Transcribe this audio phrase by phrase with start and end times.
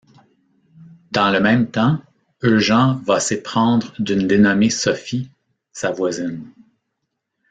[1.11, 2.01] Dans le même temps,
[2.43, 5.29] Eugen va s'éprendre d'une dénommée Sophie,
[5.73, 6.51] sa voisine.